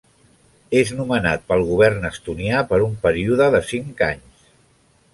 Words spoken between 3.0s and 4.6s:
període de cinc anys.